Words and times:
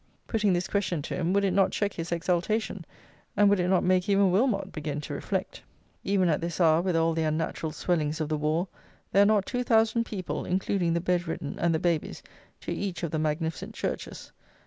Putting 0.25 0.53
this 0.53 0.67
question 0.67 1.03
to 1.03 1.15
him, 1.15 1.31
would 1.33 1.43
it 1.45 1.51
not 1.53 1.69
check 1.71 1.93
his 1.93 2.11
exultation, 2.11 2.85
and 3.37 3.51
would 3.51 3.59
it 3.59 3.67
not 3.67 3.83
make 3.83 4.09
even 4.09 4.31
Wilmot 4.31 4.71
begin 4.71 4.99
to 5.01 5.13
reflect? 5.13 5.61
Even 6.03 6.27
at 6.27 6.41
this 6.41 6.59
hour, 6.59 6.81
with 6.81 6.95
all 6.95 7.13
the 7.13 7.21
unnatural 7.21 7.71
swellings 7.71 8.19
of 8.19 8.27
the 8.27 8.35
war, 8.35 8.67
there 9.11 9.21
are 9.21 9.27
not 9.27 9.45
two 9.45 9.61
thousand 9.63 10.07
people, 10.07 10.43
including 10.43 10.93
the 10.93 11.01
bed 11.01 11.27
ridden 11.27 11.55
and 11.59 11.75
the 11.75 11.77
babies, 11.77 12.23
to 12.61 12.71
each 12.73 13.03
of 13.03 13.11
the 13.11 13.19
magnificent 13.19 13.75
churches. 13.75 14.31